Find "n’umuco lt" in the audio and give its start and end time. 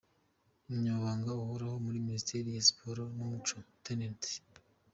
3.17-4.25